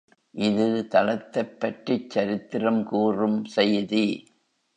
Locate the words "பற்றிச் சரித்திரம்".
1.59-2.83